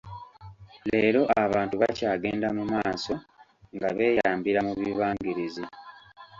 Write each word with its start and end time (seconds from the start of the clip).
Leero 0.87 1.21
abantu 1.45 1.75
bakyagenda 1.81 2.47
mu 2.57 2.63
maaso 2.73 3.13
nga 3.75 3.89
beeyambira 3.97 4.59
mu 4.67 4.73
bibangirizi. 4.79 5.63